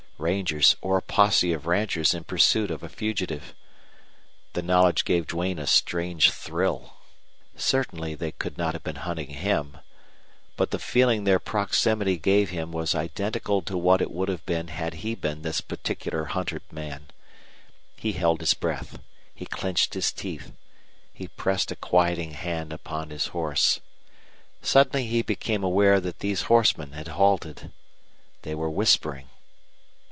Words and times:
Rangers 0.21 0.75
or 0.81 0.99
a 0.99 1.01
posse 1.01 1.51
of 1.51 1.65
ranchers 1.65 2.13
in 2.13 2.25
pursuit 2.25 2.69
of 2.69 2.83
a 2.83 2.89
fugitive! 2.89 3.55
The 4.53 4.61
knowledge 4.61 5.03
gave 5.03 5.25
Duane 5.25 5.57
a 5.57 5.65
strange 5.65 6.29
thrill. 6.29 6.93
Certainly 7.55 8.13
they 8.13 8.31
could 8.31 8.55
not 8.55 8.75
have 8.75 8.83
been 8.83 8.97
hunting 8.97 9.29
him. 9.29 9.79
But 10.57 10.69
the 10.69 10.77
feeling 10.77 11.23
their 11.23 11.39
proximity 11.39 12.19
gave 12.19 12.51
him 12.51 12.71
was 12.71 12.93
identical 12.93 13.63
to 13.63 13.75
what 13.75 13.99
it 13.99 14.11
would 14.11 14.29
have 14.29 14.45
been 14.45 14.67
had 14.67 14.93
he 15.01 15.15
been 15.15 15.41
this 15.41 15.59
particular 15.59 16.25
hunted 16.25 16.71
man. 16.71 17.07
He 17.97 18.11
held 18.11 18.41
his 18.41 18.53
breath; 18.53 18.99
he 19.33 19.47
clenched 19.47 19.95
his 19.95 20.11
teeth; 20.11 20.51
he 21.11 21.29
pressed 21.29 21.71
a 21.71 21.75
quieting 21.75 22.33
hand 22.35 22.71
upon 22.71 23.09
his 23.09 23.29
horse. 23.33 23.79
Suddenly 24.61 25.07
he 25.07 25.23
became 25.23 25.63
aware 25.63 25.99
that 25.99 26.19
these 26.19 26.43
horsemen 26.43 26.91
had 26.91 27.07
halted. 27.07 27.71
They 28.43 28.53
were 28.53 28.69
whispering. 28.69 29.27